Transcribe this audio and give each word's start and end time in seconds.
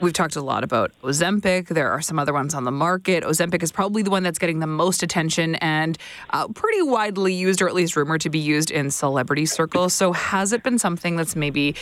We've 0.00 0.14
talked 0.14 0.36
a 0.36 0.40
lot 0.40 0.64
about 0.64 0.92
Ozempic. 1.02 1.68
There 1.68 1.90
are 1.90 2.00
some 2.00 2.18
other 2.18 2.32
ones 2.32 2.54
on 2.54 2.64
the 2.64 2.70
market. 2.70 3.22
Ozempic 3.22 3.62
is 3.62 3.70
probably 3.70 4.02
the 4.02 4.08
one 4.08 4.22
that's 4.22 4.38
getting 4.38 4.60
the 4.60 4.66
most 4.66 5.02
attention 5.02 5.56
and 5.56 5.98
uh, 6.30 6.48
pretty 6.48 6.80
widely 6.80 7.34
used, 7.34 7.60
or 7.60 7.68
at 7.68 7.74
least 7.74 7.96
rumored 7.96 8.22
to 8.22 8.30
be 8.30 8.38
used 8.38 8.70
in 8.70 8.90
celebrity 8.90 9.44
circles. 9.44 9.92
So, 9.92 10.12
has 10.12 10.54
it 10.54 10.62
been 10.62 10.78
something 10.78 11.16
that's 11.16 11.36
maybe 11.36 11.74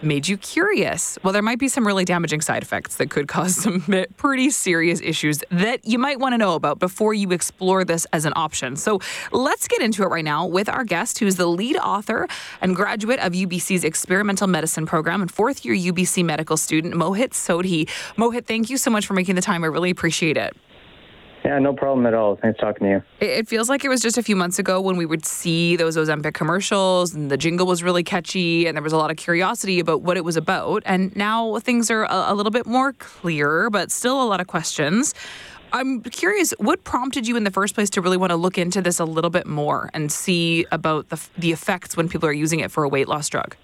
made 0.00 0.26
you 0.26 0.38
curious? 0.38 1.18
Well, 1.22 1.34
there 1.34 1.42
might 1.42 1.58
be 1.58 1.68
some 1.68 1.86
really 1.86 2.06
damaging 2.06 2.40
side 2.40 2.62
effects 2.62 2.96
that 2.96 3.10
could 3.10 3.28
cause 3.28 3.54
some 3.62 3.84
pretty 4.16 4.48
serious 4.48 5.02
issues 5.02 5.44
that 5.50 5.84
you 5.84 5.98
might 5.98 6.18
want 6.18 6.32
to 6.32 6.38
know 6.38 6.54
about 6.54 6.78
before 6.78 7.12
you 7.12 7.30
explore 7.32 7.84
this 7.84 8.06
as 8.14 8.24
an 8.24 8.32
option. 8.36 8.76
So, 8.76 9.00
let's 9.32 9.68
get 9.68 9.82
into 9.82 10.02
it 10.02 10.06
right 10.06 10.24
now 10.24 10.46
with 10.46 10.70
our 10.70 10.84
guest, 10.84 11.18
who's 11.18 11.36
the 11.36 11.46
lead 11.46 11.76
author 11.76 12.26
and 12.62 12.74
graduate 12.74 13.18
of 13.20 13.34
UBC's 13.34 13.84
experimental 13.84 14.46
medicine 14.46 14.86
program 14.86 15.20
and 15.20 15.30
fourth 15.30 15.62
year 15.62 15.74
UBC 15.74 16.24
medical 16.24 16.56
student, 16.56 16.94
Mohit 16.94 17.32
Sodhi. 17.32 17.65
Mohit, 18.16 18.46
thank 18.46 18.70
you 18.70 18.76
so 18.76 18.90
much 18.90 19.06
for 19.06 19.14
making 19.14 19.34
the 19.34 19.42
time. 19.42 19.64
I 19.64 19.68
really 19.68 19.90
appreciate 19.90 20.36
it. 20.36 20.56
Yeah, 21.46 21.60
no 21.60 21.72
problem 21.72 22.06
at 22.06 22.14
all. 22.14 22.34
Thanks 22.34 22.58
talking 22.58 22.88
to 22.88 22.92
you. 22.94 23.02
It 23.20 23.46
feels 23.46 23.68
like 23.68 23.84
it 23.84 23.88
was 23.88 24.00
just 24.00 24.18
a 24.18 24.22
few 24.22 24.34
months 24.34 24.58
ago 24.58 24.80
when 24.80 24.96
we 24.96 25.06
would 25.06 25.24
see 25.24 25.76
those 25.76 25.96
Ozempic 25.96 26.34
commercials 26.34 27.14
and 27.14 27.30
the 27.30 27.36
jingle 27.36 27.68
was 27.68 27.84
really 27.84 28.02
catchy 28.02 28.66
and 28.66 28.76
there 28.76 28.82
was 28.82 28.92
a 28.92 28.96
lot 28.96 29.12
of 29.12 29.16
curiosity 29.16 29.78
about 29.78 30.02
what 30.02 30.16
it 30.16 30.24
was 30.24 30.36
about. 30.36 30.82
And 30.86 31.14
now 31.14 31.60
things 31.60 31.88
are 31.88 32.02
a, 32.02 32.32
a 32.32 32.34
little 32.34 32.50
bit 32.50 32.66
more 32.66 32.94
clear, 32.94 33.70
but 33.70 33.92
still 33.92 34.20
a 34.20 34.26
lot 34.26 34.40
of 34.40 34.48
questions. 34.48 35.14
I'm 35.72 36.02
curious, 36.02 36.52
what 36.58 36.82
prompted 36.82 37.28
you 37.28 37.36
in 37.36 37.44
the 37.44 37.52
first 37.52 37.76
place 37.76 37.90
to 37.90 38.00
really 38.00 38.16
want 38.16 38.30
to 38.30 38.36
look 38.36 38.58
into 38.58 38.82
this 38.82 38.98
a 38.98 39.04
little 39.04 39.30
bit 39.30 39.46
more 39.46 39.88
and 39.94 40.10
see 40.10 40.66
about 40.72 41.10
the, 41.10 41.28
the 41.38 41.52
effects 41.52 41.96
when 41.96 42.08
people 42.08 42.28
are 42.28 42.32
using 42.32 42.58
it 42.58 42.72
for 42.72 42.82
a 42.82 42.88
weight 42.88 43.06
loss 43.06 43.28
drug? 43.28 43.54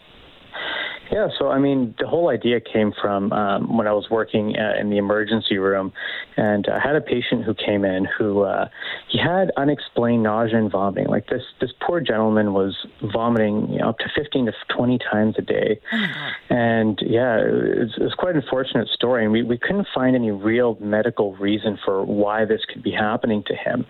Yeah, 1.13 1.29
so 1.39 1.51
I 1.51 1.59
mean, 1.59 1.95
the 1.99 2.07
whole 2.07 2.31
idea 2.31 2.59
came 2.59 2.91
from 2.99 3.35
um, 3.35 3.77
when 3.77 3.87
I 3.87 3.93
was 3.93 4.09
working 4.11 4.57
uh, 4.57 4.81
in 4.81 4.89
the 4.89 4.97
emergency 4.97 5.59
room, 5.59 5.93
and 6.39 6.67
I 6.73 6.79
had 6.81 6.97
a 6.97 7.03
patient 7.03 7.45
who 7.45 7.53
came 7.53 7.85
in 7.85 8.07
who 8.07 8.41
uh, 8.45 8.69
he 9.11 9.19
had 9.19 9.53
unexplained 9.59 10.23
nausea 10.23 10.57
and 10.57 10.73
vomiting. 10.73 11.09
Like 11.09 11.27
this, 11.27 11.43
this 11.61 11.71
poor 11.87 12.01
gentleman 12.01 12.55
was 12.55 12.75
vomiting 13.13 13.71
you 13.71 13.81
know, 13.81 13.91
up 13.91 13.99
to 13.99 14.07
15 14.17 14.47
to 14.47 14.53
20 14.75 14.99
times 14.99 15.35
a 15.37 15.43
day, 15.43 15.79
oh 15.93 16.07
and 16.49 16.99
yeah, 17.03 17.41
it 17.41 17.79
was, 17.79 17.95
it 17.99 18.03
was, 18.05 18.15
quite 18.17 18.35
an 18.35 18.43
unfortunate 18.43 18.89
story. 18.89 19.25
And 19.25 19.33
we, 19.33 19.43
we 19.43 19.59
couldn't 19.59 19.89
find 19.95 20.17
any 20.17 20.31
real 20.31 20.79
medical 20.81 21.35
reason 21.37 21.79
for 21.85 22.07
why 22.07 22.47
this 22.47 22.63
could 22.73 22.83
be 22.83 22.93
happening 22.93 23.43
to 23.49 23.55
him. 23.55 23.85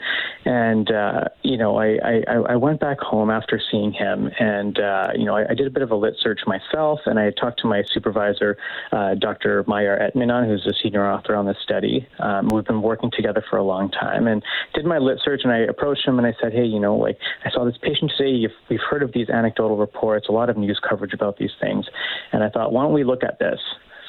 And 0.44 0.90
uh, 0.90 1.24
you 1.42 1.56
know, 1.56 1.76
I, 1.76 1.98
I 2.04 2.34
I 2.48 2.56
went 2.56 2.80
back 2.80 2.98
home 2.98 3.30
after 3.30 3.60
seeing 3.70 3.92
him, 3.92 4.28
and 4.40 4.80
uh, 4.80 5.10
you 5.14 5.24
know, 5.24 5.36
I, 5.36 5.50
I 5.50 5.54
did 5.54 5.68
a 5.68 5.70
bit 5.70 5.84
of 5.84 5.92
a 5.92 5.96
lit 5.96 6.14
search 6.20 6.40
myself 6.48 6.98
and 7.11 7.11
I 7.18 7.30
talked 7.30 7.60
to 7.60 7.66
my 7.66 7.82
supervisor, 7.92 8.56
uh, 8.92 9.14
Dr. 9.14 9.64
Mahyar 9.64 10.00
Etminan, 10.00 10.46
who's 10.46 10.66
a 10.66 10.72
senior 10.82 11.10
author 11.10 11.34
on 11.34 11.46
this 11.46 11.56
study. 11.62 12.06
Um, 12.18 12.48
we've 12.52 12.64
been 12.64 12.82
working 12.82 13.10
together 13.10 13.44
for 13.48 13.56
a 13.56 13.64
long 13.64 13.90
time, 13.90 14.26
and 14.26 14.42
did 14.74 14.84
my 14.84 14.98
lit 14.98 15.18
search. 15.24 15.42
And 15.44 15.52
I 15.52 15.58
approached 15.58 16.06
him 16.06 16.18
and 16.18 16.26
I 16.26 16.34
said, 16.40 16.52
"Hey, 16.52 16.64
you 16.64 16.80
know, 16.80 16.96
like 16.96 17.18
I 17.44 17.50
saw 17.50 17.64
this 17.64 17.78
patient 17.78 18.12
today. 18.16 18.48
we've 18.68 18.80
heard 18.80 19.02
of 19.02 19.12
these 19.12 19.28
anecdotal 19.28 19.76
reports, 19.76 20.28
a 20.28 20.32
lot 20.32 20.50
of 20.50 20.56
news 20.56 20.80
coverage 20.86 21.12
about 21.12 21.38
these 21.38 21.52
things, 21.60 21.86
and 22.32 22.42
I 22.42 22.48
thought, 22.48 22.72
why 22.72 22.82
don't 22.82 22.92
we 22.92 23.04
look 23.04 23.22
at 23.22 23.38
this?" 23.38 23.60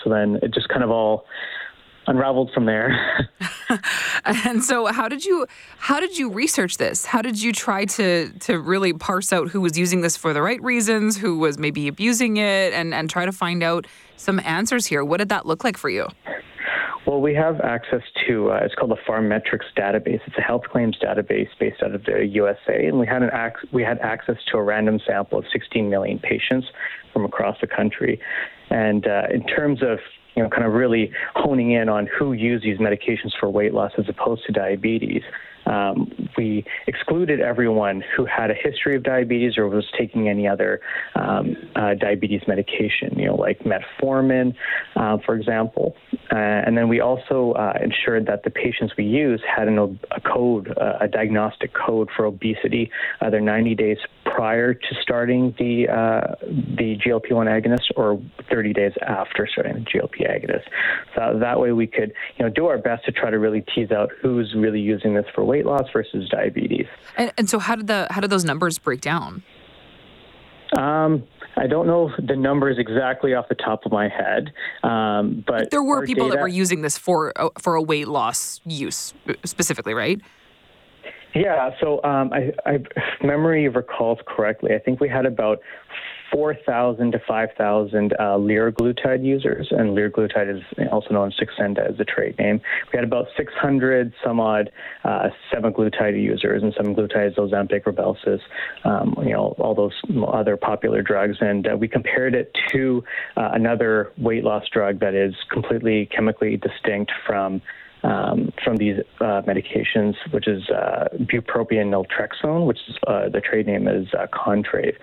So 0.03 0.09
then 0.09 0.39
it 0.41 0.53
just 0.53 0.69
kind 0.69 0.83
of 0.83 0.91
all 0.91 1.25
unraveled 2.07 2.51
from 2.53 2.65
there. 2.65 3.29
and 4.25 4.63
so 4.63 4.85
how 4.87 5.07
did 5.07 5.25
you 5.25 5.47
how 5.77 5.99
did 5.99 6.17
you 6.17 6.29
research 6.31 6.77
this? 6.77 7.05
How 7.05 7.21
did 7.21 7.41
you 7.41 7.51
try 7.51 7.85
to 7.85 8.31
to 8.41 8.59
really 8.59 8.93
parse 8.93 9.33
out 9.33 9.49
who 9.49 9.61
was 9.61 9.77
using 9.77 10.01
this 10.01 10.17
for 10.17 10.33
the 10.33 10.41
right 10.41 10.61
reasons, 10.61 11.17
who 11.17 11.37
was 11.37 11.57
maybe 11.57 11.87
abusing 11.87 12.37
it 12.37 12.73
and 12.73 12.93
and 12.93 13.09
try 13.09 13.25
to 13.25 13.31
find 13.31 13.63
out 13.63 13.87
some 14.17 14.39
answers 14.41 14.85
here? 14.85 15.03
What 15.03 15.17
did 15.17 15.29
that 15.29 15.45
look 15.45 15.63
like 15.63 15.77
for 15.77 15.89
you? 15.89 16.07
Well, 17.05 17.19
we 17.19 17.35
have 17.35 17.59
access 17.59 18.01
to 18.27 18.51
uh, 18.51 18.61
it's 18.63 18.75
called 18.75 18.91
the 18.91 18.97
PharMetrics 19.07 19.65
database. 19.77 20.21
It's 20.25 20.37
a 20.37 20.41
health 20.41 20.63
claims 20.71 20.97
database 21.01 21.49
based 21.59 21.83
out 21.83 21.93
of 21.93 22.05
the 22.05 22.25
USA, 22.25 22.85
and 22.85 22.97
we 22.97 23.05
had 23.05 23.23
an 23.23 23.29
ac- 23.33 23.67
we 23.73 23.83
had 23.83 23.99
access 23.99 24.37
to 24.51 24.57
a 24.57 24.63
random 24.63 24.99
sample 25.05 25.37
of 25.37 25.45
16 25.51 25.89
million 25.89 26.19
patients 26.19 26.67
from 27.11 27.25
across 27.25 27.57
the 27.59 27.67
country. 27.67 28.21
And 28.69 29.05
uh, 29.05 29.23
in 29.31 29.45
terms 29.45 29.83
of 29.83 29.99
you 30.35 30.43
know, 30.43 30.49
kind 30.49 30.65
of 30.65 30.73
really 30.73 31.11
honing 31.35 31.71
in 31.71 31.89
on 31.89 32.07
who 32.07 32.33
used 32.33 32.63
these 32.63 32.77
medications 32.77 33.31
for 33.39 33.49
weight 33.49 33.73
loss 33.73 33.91
as 33.97 34.05
opposed 34.09 34.45
to 34.45 34.51
diabetes 34.51 35.23
um, 35.65 36.29
we 36.37 36.65
excluded 36.87 37.39
everyone 37.39 38.03
who 38.15 38.25
had 38.25 38.51
a 38.51 38.53
history 38.53 38.95
of 38.95 39.03
diabetes 39.03 39.57
or 39.57 39.67
was 39.67 39.85
taking 39.97 40.27
any 40.27 40.47
other 40.47 40.81
um, 41.15 41.55
uh, 41.75 41.93
diabetes 41.93 42.41
medication, 42.47 43.17
you 43.17 43.27
know, 43.27 43.35
like 43.35 43.59
metformin, 43.59 44.55
uh, 44.95 45.17
for 45.25 45.35
example. 45.35 45.95
Uh, 46.31 46.35
and 46.35 46.77
then 46.77 46.89
we 46.89 46.99
also 46.99 47.53
uh, 47.53 47.73
ensured 47.81 48.25
that 48.25 48.43
the 48.43 48.49
patients 48.49 48.93
we 48.97 49.05
used 49.05 49.43
had 49.43 49.67
an, 49.67 49.99
a 50.11 50.21
code, 50.21 50.73
uh, 50.77 50.97
a 51.01 51.07
diagnostic 51.07 51.73
code 51.73 52.09
for 52.15 52.25
obesity, 52.25 52.91
either 53.21 53.39
90 53.39 53.75
days 53.75 53.97
prior 54.33 54.73
to 54.73 54.95
starting 55.01 55.53
the 55.59 55.87
uh, 55.87 56.35
the 56.41 56.97
GLP-1 57.05 57.45
agonist 57.47 57.91
or 57.95 58.19
30 58.49 58.73
days 58.73 58.91
after 59.05 59.47
starting 59.51 59.75
the 59.75 59.79
GLP 59.81 60.27
agonist. 60.27 60.63
So 61.15 61.37
that 61.39 61.59
way 61.59 61.71
we 61.71 61.87
could, 61.87 62.13
you 62.37 62.45
know, 62.45 62.49
do 62.49 62.65
our 62.65 62.77
best 62.77 63.05
to 63.05 63.11
try 63.11 63.29
to 63.29 63.37
really 63.37 63.63
tease 63.75 63.91
out 63.91 64.09
who's 64.21 64.53
really 64.55 64.79
using 64.79 65.13
this 65.13 65.25
for 65.35 65.43
weight 65.43 65.65
loss 65.65 65.83
versus 65.93 66.27
diabetes. 66.29 66.87
And, 67.17 67.31
and 67.37 67.49
so, 67.49 67.59
how 67.59 67.75
did 67.75 67.87
the 67.87 68.07
how 68.09 68.21
did 68.21 68.31
those 68.31 68.45
numbers 68.45 68.79
break 68.79 69.01
down? 69.01 69.43
Um, 70.77 71.23
I 71.55 71.67
don't 71.67 71.85
know 71.85 72.09
the 72.17 72.35
numbers 72.35 72.77
exactly 72.79 73.35
off 73.35 73.47
the 73.47 73.55
top 73.55 73.85
of 73.85 73.91
my 73.91 74.09
head, 74.09 74.51
um, 74.81 75.43
but 75.45 75.69
there 75.69 75.83
were 75.83 76.03
people 76.03 76.25
data, 76.25 76.37
that 76.37 76.41
were 76.41 76.47
using 76.47 76.81
this 76.81 76.97
for 76.97 77.31
for 77.59 77.75
a 77.75 77.81
weight 77.81 78.07
loss 78.07 78.59
use 78.65 79.13
specifically, 79.45 79.93
right? 79.93 80.19
Yeah. 81.33 81.71
So 81.79 82.03
um, 82.03 82.31
I, 82.31 82.51
I, 82.65 82.73
if 82.75 83.23
memory 83.23 83.67
recalls 83.67 84.19
correctly, 84.27 84.71
I 84.75 84.79
think 84.79 84.99
we 84.99 85.09
had 85.09 85.25
about 85.25 85.59
4,000 86.31 87.11
to 87.11 87.21
5,000 87.27 88.13
uh, 88.13 88.17
liraglutide 88.37 89.23
users, 89.23 89.67
and 89.69 89.95
liraglutide 89.95 90.57
is 90.57 90.63
also 90.91 91.09
known 91.11 91.27
as 91.27 91.33
Saxenda 91.35 91.91
as 91.91 91.97
the 91.97 92.05
trade 92.05 92.37
name. 92.39 92.59
We 92.91 92.97
had 92.97 93.03
about 93.03 93.27
600 93.37 94.13
some 94.23 94.39
odd 94.39 94.71
uh, 95.03 95.29
semaglutide 95.51 96.19
users, 96.19 96.63
and 96.63 96.73
semaglutide 96.73 97.31
is 97.31 97.35
Ozempic, 97.35 97.83
Rybelsus, 97.83 98.39
um, 98.83 99.15
you 99.23 99.33
know, 99.33 99.55
all 99.59 99.75
those 99.75 99.93
other 100.27 100.57
popular 100.57 101.03
drugs, 101.03 101.37
and 101.39 101.67
uh, 101.67 101.77
we 101.77 101.87
compared 101.87 102.33
it 102.33 102.51
to 102.71 103.03
uh, 103.37 103.49
another 103.53 104.11
weight 104.17 104.43
loss 104.43 104.67
drug 104.71 104.99
that 105.01 105.13
is 105.13 105.35
completely 105.51 106.07
chemically 106.07 106.57
distinct 106.57 107.11
from 107.27 107.61
um, 108.03 108.51
from 108.63 108.77
these 108.77 108.99
uh, 109.19 109.41
medications, 109.43 110.15
which 110.31 110.47
is 110.47 110.69
uh, 110.69 111.07
bupropion 111.13 111.89
naltrexone, 111.89 112.65
which 112.65 112.79
is 112.87 112.95
uh, 113.07 113.29
the 113.29 113.41
trade 113.41 113.67
name 113.67 113.87
is 113.87 114.07
uh, 114.13 114.27
Contrave. 114.27 114.95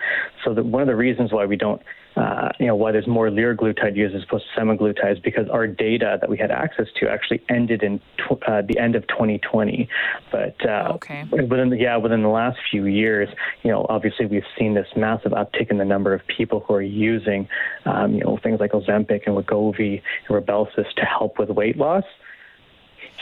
So 0.45 0.55
the, 0.55 0.63
one 0.63 0.83
of 0.83 0.89
the 0.89 0.97
reasons 0.97 1.33
why 1.33 1.47
we 1.47 1.57
don't 1.57 1.83
uh, 2.17 2.49
you 2.59 2.67
know, 2.67 2.75
why 2.75 2.91
there's 2.93 3.07
more 3.07 3.29
liraglutide 3.29 3.97
used 3.97 4.15
as 4.15 4.23
opposed 4.25 4.45
to 4.55 4.61
semaglutide 4.61 5.13
is 5.13 5.19
because 5.21 5.49
our 5.49 5.67
data 5.67 6.19
that 6.21 6.29
we 6.29 6.37
had 6.37 6.51
access 6.51 6.87
to 6.99 7.09
actually 7.09 7.41
ended 7.49 7.83
in 7.83 8.01
tw- 8.19 8.43
uh, 8.49 8.63
the 8.63 8.79
end 8.79 8.97
of 8.97 9.07
2020. 9.09 9.89
But 10.33 10.57
uh, 10.69 10.93
okay. 10.95 11.25
within 11.31 11.71
the, 11.71 11.77
yeah, 11.79 11.97
within 11.97 12.23
the 12.23 12.29
last 12.29 12.59
few 12.71 12.87
years, 12.87 13.29
you 13.63 13.71
know, 13.71 13.87
obviously 13.89 14.27
we've 14.27 14.43
seen 14.59 14.75
this 14.75 14.89
massive 14.97 15.33
uptick 15.33 15.71
in 15.71 15.79
the 15.79 15.85
number 15.85 16.13
of 16.13 16.21
people 16.27 16.61
who 16.61 16.75
are 16.75 16.83
using, 16.83 17.49
um, 17.87 18.15
you 18.15 18.25
know, 18.25 18.39
things 18.43 18.59
like 18.59 18.73
Ozempic 18.73 19.23
and 19.27 19.37
Wegovy 19.37 20.03
and 20.29 20.47
Rybelsus 20.47 20.93
to 20.97 21.05
help 21.05 21.39
with 21.39 21.49
weight 21.51 21.77
loss. 21.77 22.05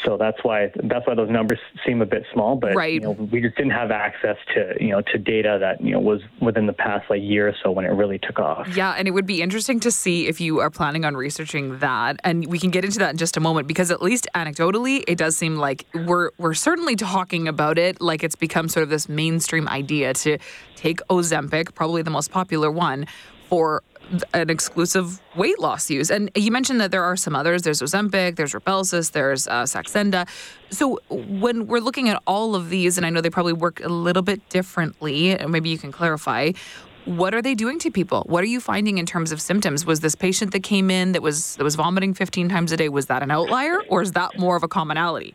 So 0.05 0.17
that's 0.17 0.39
why 0.43 0.71
that's 0.85 1.07
why 1.07 1.15
those 1.15 1.31
numbers 1.31 1.59
seem 1.87 2.03
a 2.03 2.07
bit 2.07 2.25
small. 2.33 2.57
But 2.57 2.75
right. 2.75 2.95
you 2.95 3.01
know, 3.01 3.13
we 3.13 3.41
just 3.41 3.57
didn't 3.57 3.73
have 3.73 3.91
access 3.91 4.37
to 4.55 4.75
you 4.81 4.91
know 4.91 5.03
to 5.13 5.19
data 5.19 5.59
that 5.61 5.81
you 5.81 5.93
know 5.93 6.01
was 6.01 6.21
within 6.41 6.67
the 6.67 6.73
past 6.73 7.11
like 7.11 7.23
year 7.23 7.49
or 7.49 7.55
so 7.63 7.71
when 7.71 7.85
it 7.85 7.91
really 7.91 8.19
took 8.19 8.39
off. 8.39 8.69
Yeah, 8.77 8.95
and 8.97 9.09
it 9.09 9.13
would 9.13 9.27
be 9.27 9.43
interesting 9.43 9.81
to 9.81 9.91
see 9.91 10.27
if 10.27 10.41
you 10.41 10.61
are 10.61 10.71
planning 10.71 11.05
on 11.05 11.17
researching 11.17 11.79
that, 11.79 12.21
and 12.25 12.47
we 12.47 12.59
can 12.59 12.71
get 12.71 12.85
into 12.85 12.99
that 13.01 13.11
in 13.11 13.17
just 13.17 13.37
a 13.37 13.41
moment 13.41 13.67
because 13.67 13.91
at 13.91 14.03
least 14.03 14.29
anecdotally, 14.35 15.03
it 15.07 15.19
does 15.19 15.37
seem 15.37 15.57
like 15.57 15.87
we're 15.95 16.31
we're 16.39 16.55
certainly 16.55 16.97
talking 16.97 17.49
about 17.49 17.79
it 17.79 18.01
like 18.01 18.23
it's 18.23 18.37
become 18.37 18.69
sort 18.69 18.83
of 18.83 18.91
this 18.91 19.09
mainstream 19.09 19.69
idea 19.69 20.15
to 20.15 20.39
take 20.77 21.01
Ozempic, 21.09 21.75
probably 21.75 22.03
the 22.03 22.11
most 22.11 22.31
popular 22.31 22.71
one, 22.71 23.07
for 23.49 23.83
an 24.35 24.51
exclusive 24.51 25.21
weight 25.37 25.59
loss 25.59 25.91
use. 25.91 26.11
And 26.11 26.31
you 26.35 26.51
mentioned 26.51 26.81
that 26.81 26.91
there 26.91 27.05
are 27.05 27.17
some 27.17 27.35
others. 27.37 27.63
There's 27.63 27.81
Ozempic, 27.81 28.37
there's 28.37 28.53
Rybelsus, 28.53 29.13
there's 29.13 29.47
uh, 29.49 29.65
Saxenda. 29.65 30.29
So 30.71 30.99
when 31.09 31.67
we're 31.67 31.81
looking 31.81 32.09
at 32.09 32.23
all 32.27 32.55
of 32.55 32.71
these, 32.71 32.97
and 32.97 33.07
I 33.07 33.11
know 33.11 33.21
they 33.21 33.31
probably 33.31 33.53
work 33.53 33.81
a 33.85 33.89
little 33.89 34.23
bit 34.23 34.47
differently, 34.49 35.37
maybe 35.47 35.69
you 35.69 35.79
can 35.79 35.93
clarify. 35.93 36.53
What 37.05 37.35
are 37.35 37.41
they 37.41 37.55
doing 37.55 37.79
to 37.81 37.91
people? 37.91 38.25
What 38.27 38.45
are 38.45 38.49
you 38.49 38.61
finding 38.61 38.99
in 38.99 39.07
terms 39.07 39.33
of 39.33 39.41
symptoms? 39.41 39.87
Was 39.87 40.01
this 40.01 40.15
patient 40.15 40.53
that 40.53 40.63
came 40.63 40.91
in 40.91 41.13
that 41.13 41.23
was 41.23 41.57
that 41.57 41.65
was 41.65 41.75
vomiting 41.75 42.13
15 42.13 42.51
times 42.51 42.71
a 42.71 42.77
day 42.77 42.91
was 42.91 43.07
that 43.07 43.23
an 43.23 43.31
outlier, 43.31 43.81
or 43.89 44.03
is 44.03 44.13
that 44.13 44.39
more 44.39 44.57
of 44.57 44.63
a 44.63 44.69
commonality? 44.69 45.35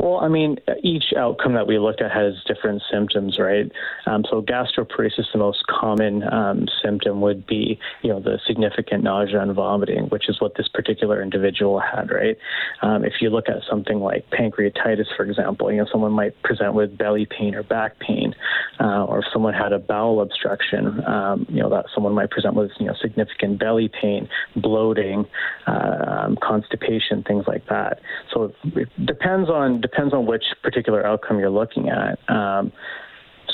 Well, 0.00 0.16
I 0.16 0.28
mean, 0.28 0.56
each 0.82 1.12
outcome 1.14 1.52
that 1.54 1.66
we 1.66 1.78
looked 1.78 2.00
at 2.00 2.10
has 2.10 2.32
different 2.46 2.82
symptoms, 2.90 3.38
right? 3.38 3.70
Um, 4.06 4.24
so 4.30 4.40
gastroparesis, 4.40 5.30
the 5.32 5.38
most 5.38 5.66
common 5.66 6.22
um, 6.32 6.68
symptom 6.82 7.20
would 7.20 7.46
be, 7.46 7.78
you 8.00 8.08
know, 8.08 8.18
the 8.18 8.38
significant 8.46 9.04
nausea 9.04 9.40
and 9.42 9.54
vomiting, 9.54 10.04
which 10.04 10.30
is 10.30 10.40
what 10.40 10.54
this 10.56 10.68
particular 10.68 11.22
individual 11.22 11.80
had, 11.80 12.10
right? 12.10 12.38
Um, 12.80 13.04
if 13.04 13.14
you 13.20 13.28
look 13.28 13.50
at 13.50 13.56
something 13.68 14.00
like 14.00 14.24
pancreatitis, 14.30 15.14
for 15.14 15.24
example, 15.24 15.70
you 15.70 15.78
know, 15.78 15.86
someone 15.92 16.12
might 16.12 16.40
present 16.42 16.72
with 16.72 16.96
belly 16.96 17.26
pain 17.26 17.54
or 17.54 17.62
back 17.62 17.98
pain, 17.98 18.34
uh, 18.80 19.04
or 19.04 19.18
if 19.18 19.26
someone 19.30 19.52
had 19.52 19.74
a 19.74 19.78
bowel 19.78 20.22
obstruction, 20.22 21.04
um, 21.06 21.44
you 21.50 21.60
know, 21.60 21.68
that 21.68 21.84
someone 21.94 22.14
might 22.14 22.30
present 22.30 22.54
with, 22.54 22.70
you 22.80 22.86
know, 22.86 22.94
significant 23.02 23.58
belly 23.58 23.90
pain, 24.00 24.30
bloating, 24.56 25.26
uh, 25.66 26.20
um, 26.20 26.38
constipation, 26.42 27.22
things 27.22 27.44
like 27.46 27.66
that. 27.66 28.00
So 28.32 28.54
it 28.64 28.88
depends 29.04 29.50
on 29.50 29.82
depends 29.90 30.14
on 30.14 30.26
which 30.26 30.44
particular 30.62 31.06
outcome 31.06 31.38
you're 31.38 31.50
looking 31.50 31.88
at. 31.88 32.18
Um, 32.28 32.72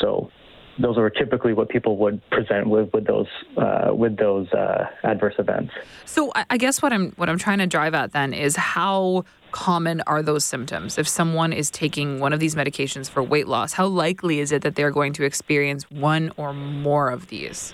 so 0.00 0.30
those 0.78 0.98
are 0.98 1.08
typically 1.08 1.52
what 1.52 1.68
people 1.68 1.96
would 1.96 2.20
present 2.30 2.68
with 2.68 2.92
with 2.92 3.06
those 3.06 3.26
uh, 3.56 3.94
with 3.94 4.16
those 4.18 4.48
uh, 4.52 4.86
adverse 5.04 5.34
events. 5.38 5.72
So 6.04 6.32
I 6.50 6.58
guess 6.58 6.82
what 6.82 6.92
I'm 6.92 7.12
what 7.12 7.28
I'm 7.28 7.38
trying 7.38 7.58
to 7.58 7.66
drive 7.66 7.94
at 7.94 8.12
then 8.12 8.34
is 8.34 8.56
how 8.56 9.24
common 9.52 10.02
are 10.02 10.22
those 10.22 10.44
symptoms? 10.44 10.98
If 10.98 11.08
someone 11.08 11.52
is 11.52 11.70
taking 11.70 12.20
one 12.20 12.32
of 12.34 12.40
these 12.40 12.54
medications 12.54 13.08
for 13.08 13.22
weight 13.22 13.48
loss, 13.48 13.72
how 13.72 13.86
likely 13.86 14.40
is 14.40 14.52
it 14.52 14.62
that 14.62 14.74
they're 14.74 14.90
going 14.90 15.14
to 15.14 15.24
experience 15.24 15.90
one 15.90 16.30
or 16.36 16.52
more 16.52 17.08
of 17.10 17.28
these? 17.28 17.72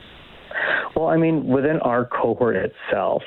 Well, 0.94 1.08
I 1.08 1.16
mean, 1.16 1.46
within 1.46 1.78
our 1.80 2.04
cohort 2.04 2.56
itself, 2.56 3.22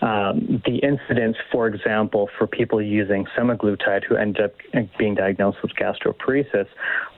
um, 0.00 0.62
the 0.64 0.78
incidence, 0.78 1.36
for 1.52 1.66
example, 1.66 2.28
for 2.38 2.46
people 2.46 2.80
using 2.80 3.26
semaglutide 3.38 4.04
who 4.04 4.16
ended 4.16 4.44
up 4.44 4.52
being 4.98 5.14
diagnosed 5.14 5.58
with 5.62 5.72
gastroparesis 5.72 6.66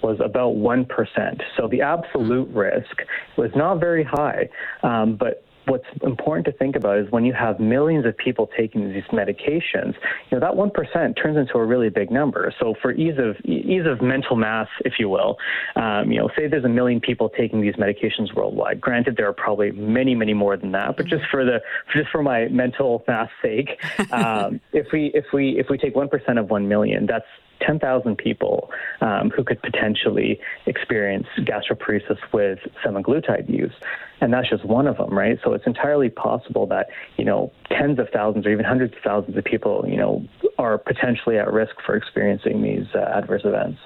was 0.03 0.19
about 0.25 0.57
1%. 0.57 1.43
So 1.57 1.69
the 1.69 1.83
absolute 1.83 2.49
risk 2.49 3.03
was 3.37 3.51
not 3.55 3.79
very 3.79 4.03
high, 4.03 4.49
um, 4.83 5.17
but 5.17 5.45
what's 5.67 5.87
important 6.03 6.47
to 6.47 6.53
think 6.53 6.77
about 6.77 6.99
is 6.99 7.11
when 7.11 7.25
you 7.25 7.33
have 7.33 7.61
millions 7.61 8.07
of 8.07 8.17
people 8.17 8.51
taking 8.57 8.93
these 8.93 9.05
medications, 9.13 9.95
you 10.31 10.33
know 10.33 10.41
that 10.41 10.57
one 10.57 10.71
percent 10.71 11.17
turns 11.17 11.37
into 11.37 11.55
a 11.55 11.65
really 11.65 11.89
big 11.89 12.11
number. 12.11 12.53
So 12.61 12.75
for 12.81 12.93
ease 12.93 13.19
of 13.19 13.37
ease 13.45 13.87
of 13.87 14.03
mental 14.03 14.37
math, 14.37 14.69
if 14.85 14.95
you 14.99 15.09
will, 15.09 15.37
um, 15.77 16.11
you 16.11 16.19
know, 16.19 16.29
say 16.37 16.47
there's 16.49 16.65
a 16.65 16.69
million 16.69 17.01
people 17.01 17.29
taking 17.29 17.61
these 17.61 17.75
medications 17.75 18.35
worldwide. 18.35 18.81
Granted, 18.81 19.17
there 19.17 19.29
are 19.29 19.33
probably 19.33 19.71
many, 19.73 20.15
many 20.15 20.35
more 20.35 20.57
than 20.57 20.73
that, 20.73 20.97
but 20.97 21.07
just 21.07 21.25
for 21.31 21.45
the 21.45 21.61
just 21.95 22.11
for 22.11 22.23
my 22.23 22.49
mental 22.49 23.05
math 23.07 23.31
sake, 23.41 23.81
um, 24.13 24.61
if 24.73 24.87
we 24.93 25.13
if 25.15 25.27
we 25.33 25.59
if 25.59 25.69
we 25.69 25.79
take 25.79 25.95
one 25.95 26.09
percent 26.09 26.39
of 26.39 26.51
one 26.51 26.69
million, 26.69 27.07
that's 27.07 27.27
10,000 27.67 28.17
people 28.17 28.71
um, 29.01 29.31
who 29.31 29.45
could 29.45 29.61
potentially 29.63 30.41
experience 30.67 31.27
gastroparesis 31.39 32.19
with 32.33 32.59
semaglutide 32.85 33.49
use. 33.49 33.73
And 34.21 34.33
that's 34.33 34.49
just 34.49 34.65
one 34.65 34.87
of 34.87 34.97
them, 34.99 35.11
right? 35.11 35.39
So 35.43 35.53
it's 35.53 35.67
entirely 35.67 36.09
possible 36.09 36.67
that, 36.69 36.89
you 37.17 37.25
know, 37.25 37.53
tens 37.69 37.99
of 37.99 38.09
thousands 38.13 38.47
or 38.47 38.51
even 38.51 38.65
hundreds 38.65 38.95
of 38.95 39.01
thousands 39.03 39.37
of 39.37 39.45
people, 39.45 39.85
you 39.89 39.97
know, 39.97 40.25
are 40.59 40.79
potentially 40.79 41.39
at 41.39 41.53
risk 41.53 41.75
for 41.85 41.97
experiencing 41.97 42.63
these 42.63 42.87
uh, 42.95 42.99
adverse 42.99 43.43
events. 43.45 43.79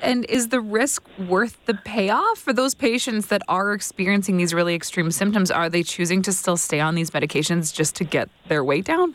And 0.00 0.24
is 0.28 0.48
the 0.48 0.60
risk 0.60 1.04
worth 1.18 1.64
the 1.66 1.74
payoff 1.74 2.38
for 2.38 2.52
those 2.52 2.74
patients 2.74 3.26
that 3.26 3.42
are 3.48 3.72
experiencing 3.72 4.36
these 4.36 4.54
really 4.54 4.74
extreme 4.74 5.10
symptoms? 5.10 5.50
Are 5.50 5.68
they 5.68 5.82
choosing 5.82 6.22
to 6.22 6.32
still 6.32 6.56
stay 6.56 6.80
on 6.80 6.94
these 6.94 7.10
medications 7.10 7.74
just 7.74 7.94
to 7.96 8.04
get 8.04 8.30
their 8.48 8.64
weight 8.64 8.84
down? 8.84 9.14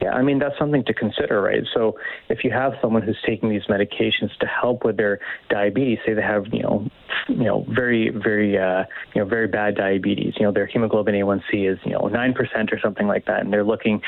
Yeah, 0.00 0.10
I 0.10 0.22
mean 0.22 0.38
that's 0.38 0.58
something 0.58 0.84
to 0.84 0.94
consider, 0.94 1.40
right? 1.40 1.62
So 1.74 1.98
if 2.28 2.44
you 2.44 2.50
have 2.50 2.72
someone 2.82 3.02
who's 3.02 3.18
taking 3.26 3.48
these 3.48 3.64
medications 3.68 4.36
to 4.40 4.46
help 4.46 4.84
with 4.84 4.96
their 4.96 5.20
diabetes, 5.48 5.98
say 6.04 6.14
they 6.14 6.22
have, 6.22 6.44
you 6.52 6.62
know, 6.62 6.88
you 7.28 7.44
know, 7.44 7.64
very, 7.68 8.10
very, 8.10 8.58
uh, 8.58 8.84
you 9.14 9.22
know, 9.22 9.28
very 9.28 9.48
bad 9.48 9.74
diabetes. 9.74 10.34
You 10.38 10.46
know, 10.46 10.52
their 10.52 10.66
hemoglobin 10.66 11.14
A1C 11.14 11.72
is, 11.72 11.78
you 11.84 11.92
know, 11.92 12.08
nine 12.08 12.34
percent 12.34 12.72
or 12.72 12.78
something 12.78 13.06
like 13.06 13.24
that, 13.26 13.40
and 13.40 13.52
they're 13.52 13.64
looking 13.64 14.00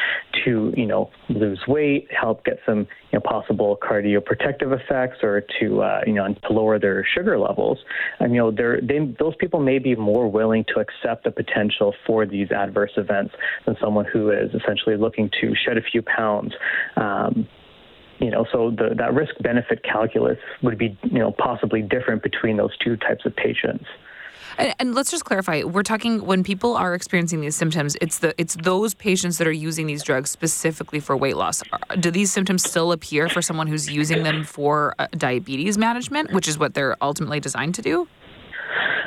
to, 0.44 0.72
you 0.76 0.86
know, 0.86 1.10
lose 1.28 1.60
weight, 1.66 2.08
help 2.10 2.44
get 2.44 2.58
some, 2.66 2.86
you 3.10 3.18
know, 3.18 3.20
possible 3.20 3.78
cardioprotective 3.80 4.78
effects, 4.78 5.18
or 5.22 5.42
to, 5.60 5.82
uh, 5.82 6.00
you 6.06 6.12
know, 6.12 6.34
to 6.34 6.52
lower 6.52 6.78
their 6.78 7.06
sugar 7.14 7.38
levels. 7.38 7.78
And 8.20 8.34
you 8.34 8.38
know, 8.38 8.50
they, 8.50 8.98
those 9.18 9.34
people 9.36 9.60
may 9.60 9.78
be 9.78 9.94
more 9.96 10.30
willing 10.30 10.64
to 10.74 10.80
accept 10.80 11.24
the 11.24 11.30
potential 11.30 11.94
for 12.06 12.26
these 12.26 12.50
adverse 12.50 12.92
events 12.96 13.34
than 13.66 13.76
someone 13.80 14.04
who 14.04 14.30
is 14.30 14.50
essentially 14.54 14.96
looking 14.96 15.30
to 15.40 15.54
shed 15.54 15.78
a 15.78 15.82
few 15.82 16.02
pounds. 16.02 16.52
Um, 16.96 17.48
you 18.18 18.30
know, 18.30 18.46
so 18.52 18.70
the, 18.70 18.94
that 18.96 19.14
risk 19.14 19.32
benefit 19.40 19.84
calculus 19.84 20.38
would 20.62 20.76
be, 20.76 20.98
you 21.04 21.20
know, 21.20 21.32
possibly 21.32 21.82
different 21.82 22.22
between 22.22 22.56
those 22.56 22.76
two 22.78 22.96
types 22.96 23.24
of 23.24 23.34
patients. 23.36 23.84
And, 24.58 24.74
and, 24.80 24.94
let's 24.94 25.10
just 25.10 25.24
clarify: 25.24 25.62
we're 25.62 25.84
talking 25.84 26.26
when 26.26 26.42
people 26.42 26.76
are 26.76 26.94
experiencing 26.94 27.40
these 27.40 27.54
symptoms. 27.54 27.96
It's 28.00 28.18
the 28.18 28.34
it's 28.38 28.56
those 28.56 28.92
patients 28.92 29.38
that 29.38 29.46
are 29.46 29.52
using 29.52 29.86
these 29.86 30.02
drugs 30.02 30.30
specifically 30.30 31.00
for 31.00 31.16
weight 31.16 31.36
loss. 31.36 31.62
Do 32.00 32.10
these 32.10 32.32
symptoms 32.32 32.64
still 32.64 32.92
appear 32.92 33.28
for 33.28 33.40
someone 33.40 33.68
who's 33.68 33.88
using 33.88 34.24
them 34.24 34.44
for 34.44 34.94
uh, 34.98 35.06
diabetes 35.12 35.78
management, 35.78 36.32
which 36.32 36.48
is 36.48 36.58
what 36.58 36.74
they're 36.74 36.96
ultimately 37.00 37.40
designed 37.40 37.76
to 37.76 37.82
do? 37.82 38.08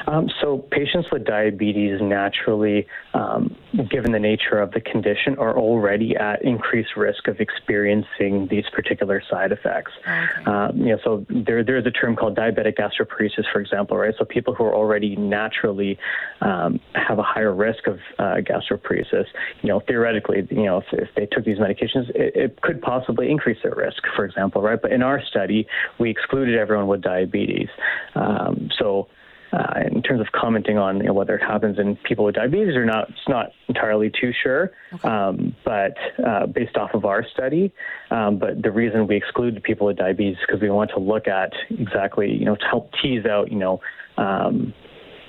Um, 0.07 0.29
so 0.41 0.57
patients 0.71 1.07
with 1.11 1.25
diabetes 1.25 1.99
naturally, 2.01 2.87
um, 3.13 3.55
given 3.89 4.11
the 4.11 4.19
nature 4.19 4.59
of 4.59 4.71
the 4.71 4.81
condition, 4.81 5.37
are 5.37 5.57
already 5.57 6.15
at 6.15 6.43
increased 6.43 6.95
risk 6.95 7.27
of 7.27 7.39
experiencing 7.39 8.47
these 8.49 8.65
particular 8.73 9.21
side 9.29 9.51
effects. 9.51 9.91
Okay. 10.01 10.43
Um, 10.45 10.77
you 10.77 10.85
know, 10.87 10.99
so 11.03 11.25
there 11.29 11.63
there 11.63 11.77
is 11.77 11.85
a 11.85 11.91
term 11.91 12.15
called 12.15 12.35
diabetic 12.35 12.77
gastroparesis, 12.77 13.45
for 13.51 13.59
example, 13.59 13.97
right? 13.97 14.13
So 14.17 14.25
people 14.25 14.53
who 14.53 14.63
are 14.65 14.75
already 14.75 15.15
naturally 15.15 15.97
um, 16.41 16.79
have 16.93 17.19
a 17.19 17.23
higher 17.23 17.53
risk 17.53 17.87
of 17.87 17.99
uh, 18.19 18.37
gastroparesis, 18.41 19.25
you 19.61 19.69
know, 19.69 19.79
theoretically, 19.79 20.47
you 20.49 20.63
know, 20.63 20.79
if, 20.79 20.85
if 20.91 21.09
they 21.15 21.25
took 21.25 21.45
these 21.45 21.57
medications, 21.57 22.09
it, 22.15 22.35
it 22.35 22.61
could 22.61 22.81
possibly 22.81 23.29
increase 23.29 23.57
their 23.63 23.75
risk, 23.75 24.03
for 24.15 24.25
example, 24.25 24.61
right? 24.61 24.81
But 24.81 24.91
in 24.91 25.03
our 25.03 25.21
study, 25.23 25.67
we 25.99 26.09
excluded 26.09 26.57
everyone 26.57 26.87
with 26.87 27.01
diabetes. 27.01 27.69
Um, 28.15 28.69
so 28.77 29.07
uh, 29.53 29.81
in 29.91 30.01
terms 30.01 30.21
of 30.21 30.27
commenting 30.31 30.77
on 30.77 30.97
you 30.97 31.03
know, 31.03 31.13
whether 31.13 31.35
it 31.35 31.41
happens 31.41 31.77
in 31.77 31.97
people 31.97 32.25
with 32.25 32.35
diabetes 32.35 32.75
or 32.75 32.85
not, 32.85 33.09
it's 33.09 33.27
not 33.27 33.51
entirely 33.67 34.09
too 34.09 34.31
sure. 34.43 34.71
Okay. 34.93 35.07
Um, 35.07 35.55
but 35.65 35.97
uh, 36.25 36.45
based 36.47 36.77
off 36.77 36.93
of 36.93 37.05
our 37.05 37.25
study, 37.27 37.73
um, 38.11 38.39
but 38.39 38.61
the 38.61 38.71
reason 38.71 39.07
we 39.07 39.15
excluded 39.15 39.61
people 39.63 39.87
with 39.87 39.97
diabetes 39.97 40.35
is 40.35 40.43
because 40.45 40.61
we 40.61 40.69
want 40.69 40.91
to 40.91 40.99
look 40.99 41.27
at 41.27 41.51
exactly, 41.69 42.31
you 42.31 42.45
know, 42.45 42.55
to 42.55 42.65
help 42.65 42.91
tease 43.01 43.25
out, 43.25 43.51
you 43.51 43.57
know, 43.57 43.81
um, 44.17 44.73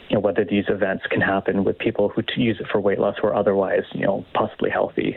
you 0.08 0.16
know, 0.16 0.20
whether 0.20 0.44
these 0.44 0.64
events 0.68 1.04
can 1.10 1.20
happen 1.20 1.64
with 1.64 1.78
people 1.78 2.08
who 2.08 2.22
use 2.36 2.58
it 2.60 2.66
for 2.70 2.80
weight 2.80 2.98
loss 2.98 3.16
or 3.22 3.34
otherwise, 3.34 3.84
you 3.92 4.04
know, 4.04 4.24
possibly 4.34 4.70
healthy. 4.70 5.16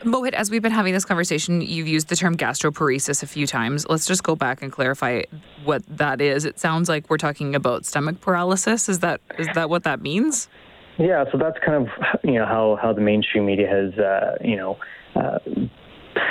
Mohit, 0.00 0.32
as 0.32 0.50
we've 0.50 0.62
been 0.62 0.72
having 0.72 0.92
this 0.92 1.04
conversation, 1.04 1.60
you've 1.60 1.88
used 1.88 2.08
the 2.08 2.16
term 2.16 2.36
gastroparesis 2.36 3.22
a 3.22 3.26
few 3.26 3.46
times. 3.46 3.86
Let's 3.88 4.06
just 4.06 4.22
go 4.22 4.36
back 4.36 4.62
and 4.62 4.70
clarify 4.70 5.22
what 5.64 5.82
that 5.88 6.20
is. 6.20 6.44
It 6.44 6.58
sounds 6.58 6.88
like 6.88 7.08
we're 7.10 7.16
talking 7.16 7.54
about 7.54 7.84
stomach 7.86 8.20
paralysis. 8.20 8.88
Is 8.88 9.00
that 9.00 9.20
is 9.38 9.48
that 9.54 9.70
what 9.70 9.84
that 9.84 10.00
means? 10.00 10.48
Yeah, 10.98 11.24
so 11.30 11.38
that's 11.38 11.58
kind 11.64 11.86
of 11.86 12.18
you 12.24 12.34
know 12.34 12.46
how 12.46 12.78
how 12.80 12.92
the 12.92 13.00
mainstream 13.00 13.46
media 13.46 13.68
has 13.68 13.98
uh, 13.98 14.36
you 14.40 14.56
know. 14.56 14.78
Uh, 15.14 15.38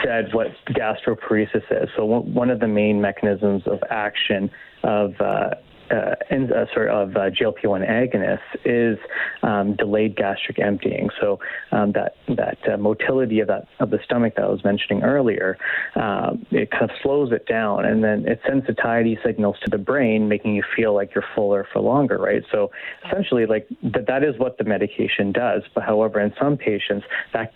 said 0.04 0.34
what 0.34 0.48
gastroparesis 0.70 1.64
is. 1.72 1.90
So 1.96 2.06
one 2.06 2.50
of 2.50 2.60
the 2.60 2.68
main 2.68 3.02
mechanisms 3.02 3.64
of 3.66 3.80
action 3.90 4.50
of 4.84 5.20
uh, 5.20 5.52
uh, 5.92 6.16
uh, 6.32 6.66
sort 6.74 6.90
of 6.90 7.16
uh, 7.16 7.30
GLP-1 7.30 7.88
agonists 7.88 8.40
is 8.66 8.98
um, 9.44 9.76
delayed 9.76 10.16
gastric 10.16 10.60
emptying. 10.60 11.10
So 11.22 11.40
um, 11.72 11.92
that 11.94 12.16
that 12.28 12.58
uh, 12.68 12.78
motility 12.78 13.40
of 13.40 13.48
that 13.48 13.68
of 13.80 13.90
the 13.90 14.00
stomach 14.04 14.36
that 14.36 14.46
I 14.46 14.50
was 14.50 14.64
mentioning 14.64 15.04
earlier, 15.04 15.58
um, 15.96 16.46
it 16.52 16.72
kind 16.72 16.84
of 16.84 16.92
slows 17.02 17.32
it 17.32 17.46
down, 17.46 17.86
and 17.86 18.04
then 18.04 18.28
it 18.28 18.42
sends 18.48 18.66
satiety 18.66 19.18
signals 19.24 19.58
to 19.64 19.70
the 19.70 19.78
brain, 19.78 20.28
making 20.28 20.56
you 20.56 20.64
feel 20.76 20.94
like 20.94 21.14
you're 21.14 21.26
fuller 21.36 21.68
for 21.72 21.82
longer, 21.82 22.18
right? 22.18 22.44
So 22.52 22.72
essentially, 23.06 23.46
like 23.46 23.68
that 23.84 24.08
that 24.08 24.24
is 24.24 24.38
what 24.38 24.58
the 24.58 24.64
medication 24.64 25.32
does. 25.32 25.64
But 25.74 25.84
however, 25.84 26.20
in 26.20 26.34
some 26.40 26.58
patients, 26.58 27.06
that 27.34 27.54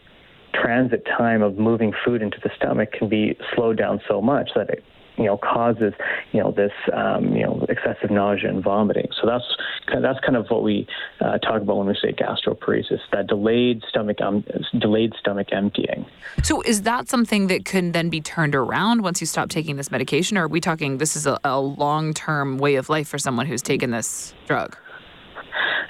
transit 0.54 1.06
time 1.06 1.42
of 1.42 1.58
moving 1.58 1.94
food 2.06 2.22
into 2.22 2.38
the 2.44 2.50
stomach 2.56 2.92
can 2.92 3.10
be 3.10 3.38
slowed 3.56 3.78
down 3.78 4.02
so 4.08 4.22
much 4.22 4.50
that 4.56 4.70
it 4.70 4.84
you 5.20 5.26
know 5.26 5.38
causes 5.38 5.94
you 6.32 6.42
know 6.42 6.52
this 6.52 6.72
um, 6.94 7.36
you 7.36 7.44
know 7.44 7.66
excessive 7.70 8.10
nausea 8.10 8.50
and 8.50 8.64
vomiting. 8.64 9.08
So 9.22 9.28
that's 9.28 9.44
kind 9.86 9.98
of, 9.98 10.04
that's 10.04 10.26
kind 10.26 10.38
of 10.38 10.48
what 10.50 10.64
we 10.64 10.88
uh, 11.20 11.38
talk 11.40 11.62
about 11.62 11.78
when 11.78 11.88
we 11.88 11.98
say 12.02 12.14
gastroparesis, 12.14 13.00
that 13.12 13.28
delayed 13.28 13.84
stomach 13.90 14.22
um, 14.22 14.44
delayed 14.80 15.14
stomach 15.20 15.48
emptying. 15.52 16.06
So 16.44 16.62
is 16.62 16.84
that 16.84 17.10
something 17.10 17.48
that 17.48 17.66
can 17.66 17.92
then 17.92 18.10
be 18.10 18.22
turned 18.22 18.56
around 18.56 19.02
once 19.02 19.22
you 19.22 19.28
stop 19.28 19.50
taking 19.50 19.76
this 19.76 19.92
medication, 19.92 20.38
or 20.38 20.46
are 20.46 20.48
we 20.48 20.62
talking 20.62 20.98
this 20.98 21.16
is 21.16 21.28
a, 21.28 21.40
a 21.44 21.60
long 21.60 22.14
term 22.14 22.58
way 22.58 22.76
of 22.76 22.90
life 22.90 23.08
for 23.08 23.18
someone 23.18 23.46
who's 23.46 23.62
taken 23.62 23.92
this 23.92 24.34
drug? 24.48 24.78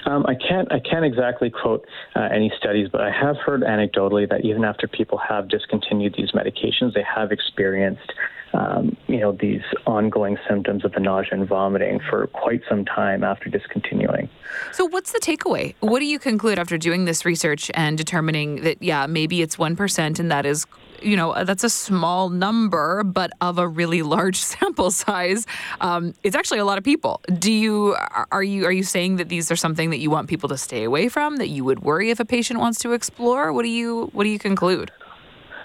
Um, 0.06 0.24
I 0.26 0.34
can't 0.34 0.70
I 0.72 0.80
can't 0.80 1.04
exactly 1.04 1.50
quote 1.50 1.86
uh, 2.16 2.28
any 2.32 2.50
studies, 2.58 2.88
but 2.90 3.00
I 3.00 3.10
have 3.10 3.36
heard 3.36 3.62
anecdotally 3.62 4.28
that 4.28 4.44
even 4.44 4.64
after 4.64 4.88
people 4.88 5.18
have 5.18 5.48
discontinued 5.48 6.14
these 6.16 6.32
medications, 6.32 6.94
they 6.94 7.04
have 7.04 7.32
experienced 7.32 8.12
um, 8.52 8.96
you 9.06 9.18
know, 9.18 9.32
these 9.32 9.62
ongoing 9.86 10.36
symptoms 10.48 10.84
of 10.84 10.92
the 10.92 11.00
nausea 11.00 11.34
and 11.34 11.48
vomiting 11.48 12.00
for 12.08 12.26
quite 12.28 12.62
some 12.68 12.84
time 12.84 13.22
after 13.22 13.48
discontinuing. 13.48 14.28
So, 14.72 14.84
what's 14.86 15.12
the 15.12 15.20
takeaway? 15.20 15.74
What 15.80 16.00
do 16.00 16.06
you 16.06 16.18
conclude 16.18 16.58
after 16.58 16.76
doing 16.76 17.04
this 17.04 17.24
research 17.24 17.70
and 17.74 17.96
determining 17.96 18.62
that, 18.62 18.82
yeah, 18.82 19.06
maybe 19.06 19.42
it's 19.42 19.56
1% 19.56 20.18
and 20.18 20.30
that 20.30 20.46
is 20.46 20.66
you 21.02 21.16
know 21.16 21.44
that's 21.44 21.64
a 21.64 21.70
small 21.70 22.28
number 22.28 23.02
but 23.02 23.30
of 23.40 23.58
a 23.58 23.66
really 23.66 24.02
large 24.16 24.36
sample 24.36 24.90
size 24.90 25.46
um, 25.80 26.14
it's 26.22 26.36
actually 26.36 26.58
a 26.58 26.64
lot 26.64 26.76
of 26.76 26.84
people 26.84 27.22
do 27.38 27.50
you 27.50 27.96
are 28.30 28.42
you 28.42 28.66
are 28.66 28.72
you 28.72 28.82
saying 28.82 29.16
that 29.16 29.30
these 29.30 29.50
are 29.50 29.56
something 29.56 29.88
that 29.88 29.98
you 29.98 30.10
want 30.10 30.28
people 30.28 30.48
to 30.48 30.58
stay 30.58 30.84
away 30.84 31.08
from 31.08 31.36
that 31.36 31.48
you 31.48 31.64
would 31.64 31.80
worry 31.80 32.10
if 32.10 32.20
a 32.20 32.24
patient 32.24 32.60
wants 32.60 32.78
to 32.78 32.92
explore 32.92 33.50
what 33.50 33.62
do 33.62 33.70
you 33.70 34.10
what 34.12 34.24
do 34.24 34.30
you 34.30 34.38
conclude 34.38 34.90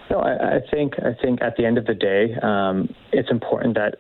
no, 0.10 0.20
I, 0.20 0.58
I 0.58 0.60
think 0.72 0.94
I 1.00 1.14
think 1.22 1.42
at 1.42 1.58
the 1.58 1.66
end 1.66 1.78
of 1.78 1.86
the 1.86 1.96
day, 1.96 2.36
um, 2.42 2.94
it's 3.12 3.32
important 3.32 3.76
that 3.76 3.96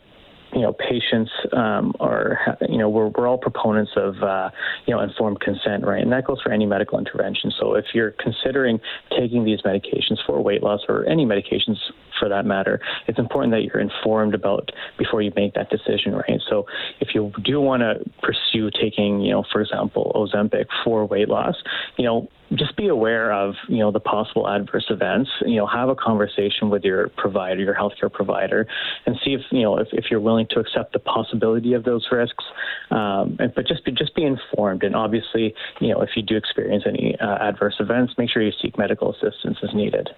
you 0.55 0.61
know, 0.61 0.71
patients 0.71 1.31
um, 1.51 1.93
are, 1.99 2.57
you 2.69 2.77
know, 2.77 2.87
we're, 2.87 3.09
we're 3.09 3.27
all 3.27 3.37
proponents 3.37 3.91
of, 3.97 4.15
uh, 4.23 4.49
you 4.85 4.95
know, 4.95 5.01
informed 5.01 5.41
consent, 5.41 5.85
right? 5.85 6.01
And 6.01 6.11
that 6.13 6.25
goes 6.25 6.41
for 6.41 6.51
any 6.51 6.65
medical 6.65 6.97
intervention. 6.97 7.51
So 7.59 7.75
if 7.75 7.85
you're 7.93 8.11
considering 8.11 8.79
taking 9.11 9.43
these 9.43 9.61
medications 9.63 10.17
for 10.25 10.41
weight 10.41 10.63
loss 10.63 10.79
or 10.87 11.05
any 11.07 11.25
medications 11.25 11.75
for 12.19 12.29
that 12.29 12.45
matter, 12.45 12.79
it's 13.07 13.19
important 13.19 13.51
that 13.53 13.63
you're 13.63 13.79
informed 13.79 14.33
about 14.33 14.71
before 14.97 15.21
you 15.21 15.31
make 15.35 15.53
that 15.53 15.69
decision, 15.69 16.13
right? 16.13 16.41
So 16.49 16.65
if 16.99 17.09
you 17.13 17.31
do 17.43 17.61
want 17.61 17.81
to 17.81 18.03
pursue 18.21 18.69
taking, 18.71 19.21
you 19.21 19.31
know, 19.31 19.43
for 19.51 19.61
example, 19.61 20.11
Ozempic 20.15 20.65
for 20.83 21.05
weight 21.05 21.29
loss, 21.29 21.55
you 21.97 22.05
know, 22.05 22.29
just 22.53 22.75
be 22.77 22.87
aware 22.87 23.33
of 23.33 23.55
you 23.67 23.79
know 23.79 23.91
the 23.91 23.99
possible 23.99 24.47
adverse 24.47 24.85
events. 24.89 25.29
You 25.41 25.55
know 25.55 25.65
have 25.65 25.89
a 25.89 25.95
conversation 25.95 26.69
with 26.69 26.83
your 26.83 27.09
provider 27.09 27.61
your 27.61 27.73
healthcare 27.73 28.11
provider 28.11 28.67
and 29.05 29.17
see 29.23 29.33
if 29.33 29.41
you 29.51 29.63
know 29.63 29.79
if, 29.79 29.87
if 29.91 30.11
you're 30.11 30.19
willing 30.19 30.47
to 30.51 30.59
accept 30.59 30.93
the 30.93 30.99
possibility 30.99 31.73
of 31.73 31.83
those 31.83 32.07
risks. 32.11 32.43
Um, 32.91 33.37
and, 33.39 33.53
but 33.55 33.67
just 33.67 33.83
be 33.83 33.91
just 33.91 34.15
be 34.15 34.23
informed. 34.23 34.83
And 34.83 34.95
obviously 34.95 35.55
you 35.81 35.89
know 35.89 36.01
if 36.01 36.11
you 36.15 36.21
do 36.21 36.37
experience 36.37 36.83
any 36.85 37.17
uh, 37.19 37.37
adverse 37.39 37.75
events 37.79 38.13
make 38.17 38.29
sure 38.29 38.41
you 38.41 38.53
seek 38.61 38.77
medical 38.77 39.11
assistance 39.11 39.57
as 39.63 39.73
needed 39.73 40.09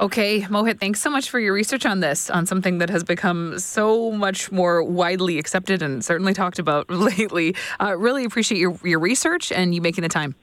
Okay, 0.00 0.42
Mohit, 0.42 0.78
thanks 0.78 1.00
so 1.00 1.10
much 1.10 1.28
for 1.28 1.40
your 1.40 1.52
research 1.52 1.84
on 1.84 1.98
this, 1.98 2.30
on 2.30 2.46
something 2.46 2.78
that 2.78 2.88
has 2.88 3.02
become 3.02 3.58
so 3.58 4.12
much 4.12 4.52
more 4.52 4.80
widely 4.80 5.38
accepted 5.38 5.82
and 5.82 6.04
certainly 6.04 6.32
talked 6.32 6.60
about 6.60 6.88
lately. 6.90 7.56
Uh, 7.80 7.96
really 7.96 8.24
appreciate 8.24 8.58
your, 8.58 8.78
your 8.84 9.00
research 9.00 9.50
and 9.50 9.74
you 9.74 9.80
making 9.80 10.02
the 10.02 10.08
time. 10.08 10.36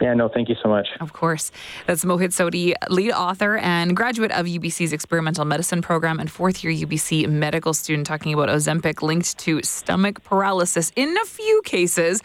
Yeah, 0.00 0.12
no, 0.14 0.28
thank 0.28 0.48
you 0.48 0.56
so 0.62 0.68
much. 0.68 0.88
Of 1.00 1.12
course. 1.12 1.50
That's 1.86 2.04
Mohit 2.04 2.32
Sodhi, 2.32 2.74
lead 2.90 3.12
author 3.12 3.56
and 3.56 3.96
graduate 3.96 4.30
of 4.32 4.46
UBC's 4.46 4.92
experimental 4.92 5.44
medicine 5.44 5.80
program 5.80 6.20
and 6.20 6.30
fourth 6.30 6.62
year 6.62 6.72
UBC 6.72 7.28
medical 7.28 7.72
student, 7.72 8.06
talking 8.06 8.34
about 8.34 8.48
Ozempic 8.48 9.00
linked 9.00 9.38
to 9.38 9.62
stomach 9.62 10.22
paralysis 10.22 10.92
in 10.96 11.16
a 11.16 11.24
few 11.24 11.62
cases. 11.64 12.20